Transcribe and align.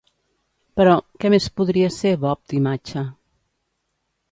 Però, 0.79 0.95
què 1.25 1.31
més 1.33 1.49
podria 1.61 1.91
ser 1.97 2.15
Bodbh 2.25 2.57
i 2.61 2.65
Macha? 2.71 3.07